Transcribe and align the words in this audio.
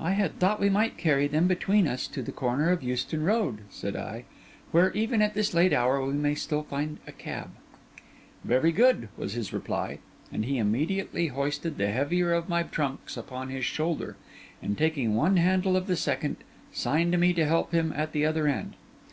'I 0.00 0.10
had 0.14 0.40
thought 0.40 0.58
we 0.58 0.68
might 0.68 0.96
carry 0.98 1.28
them 1.28 1.46
between 1.46 1.86
us 1.86 2.08
to 2.08 2.20
the 2.20 2.32
corner 2.32 2.72
of 2.72 2.82
Euston 2.82 3.22
Road,' 3.22 3.60
said 3.70 3.94
I, 3.94 4.24
'where, 4.72 4.90
even 4.92 5.22
at 5.22 5.34
this 5.34 5.54
late 5.54 5.72
hour, 5.72 6.04
we 6.04 6.14
may 6.14 6.34
still 6.34 6.64
find 6.64 6.98
a 7.06 7.12
cab.' 7.12 7.52
'Very 8.42 8.72
good,' 8.72 9.08
was 9.16 9.34
his 9.34 9.52
reply; 9.52 10.00
and 10.32 10.44
he 10.46 10.58
immediately 10.58 11.28
hoisted 11.28 11.78
the 11.78 11.92
heavier 11.92 12.32
of 12.32 12.48
my 12.48 12.64
trunks 12.64 13.16
upon 13.16 13.50
his 13.50 13.64
shoulder, 13.64 14.16
and 14.60 14.76
taking 14.76 15.14
one 15.14 15.36
handle 15.36 15.76
of 15.76 15.86
the 15.86 15.94
second, 15.94 16.38
signed 16.72 17.12
to 17.12 17.18
me 17.18 17.32
to 17.32 17.46
help 17.46 17.70
him 17.70 17.92
at 17.94 18.10
the 18.10 18.26
other 18.26 18.48
end. 18.48 18.74